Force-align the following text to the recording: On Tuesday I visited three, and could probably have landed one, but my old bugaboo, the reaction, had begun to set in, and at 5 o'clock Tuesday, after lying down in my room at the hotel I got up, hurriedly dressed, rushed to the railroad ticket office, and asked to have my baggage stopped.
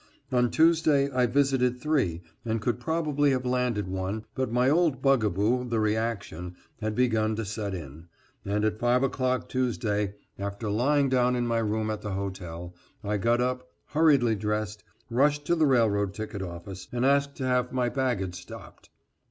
On 0.31 0.49
Tuesday 0.49 1.11
I 1.11 1.27
visited 1.27 1.77
three, 1.79 2.23
and 2.43 2.59
could 2.59 2.79
probably 2.79 3.29
have 3.29 3.45
landed 3.45 3.87
one, 3.87 4.25
but 4.33 4.51
my 4.51 4.67
old 4.67 4.99
bugaboo, 4.99 5.69
the 5.69 5.79
reaction, 5.79 6.55
had 6.81 6.95
begun 6.95 7.35
to 7.35 7.45
set 7.45 7.75
in, 7.75 8.07
and 8.43 8.65
at 8.65 8.79
5 8.79 9.03
o'clock 9.03 9.47
Tuesday, 9.47 10.15
after 10.39 10.71
lying 10.71 11.07
down 11.07 11.35
in 11.35 11.45
my 11.45 11.59
room 11.59 11.91
at 11.91 12.01
the 12.01 12.13
hotel 12.13 12.73
I 13.03 13.17
got 13.17 13.41
up, 13.41 13.67
hurriedly 13.89 14.35
dressed, 14.35 14.83
rushed 15.11 15.45
to 15.45 15.55
the 15.55 15.67
railroad 15.67 16.15
ticket 16.15 16.41
office, 16.41 16.87
and 16.91 17.05
asked 17.05 17.35
to 17.35 17.45
have 17.45 17.71
my 17.71 17.87
baggage 17.87 18.41
stopped. 18.41 18.89